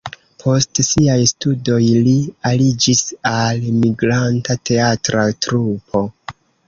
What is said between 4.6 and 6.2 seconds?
teatra trupo.